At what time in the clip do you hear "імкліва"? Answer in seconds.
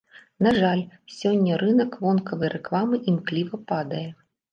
3.13-3.61